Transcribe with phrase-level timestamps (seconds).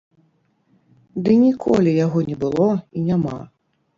[1.27, 2.65] Ды ніколі яго не было
[3.01, 3.37] і няма!